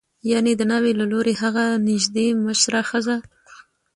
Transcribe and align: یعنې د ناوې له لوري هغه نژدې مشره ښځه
یعنې 0.31 0.51
د 0.57 0.61
ناوې 0.71 0.91
له 0.99 1.05
لوري 1.11 1.33
هغه 1.43 1.65
نژدې 1.87 2.27
مشره 2.45 2.81
ښځه 2.89 3.15